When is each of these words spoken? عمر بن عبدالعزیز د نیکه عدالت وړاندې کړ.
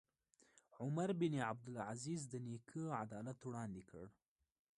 عمر 0.79 1.09
بن 1.19 1.33
عبدالعزیز 1.49 2.21
د 2.31 2.33
نیکه 2.47 2.83
عدالت 3.03 3.39
وړاندې 3.43 3.81
کړ. 3.89 4.05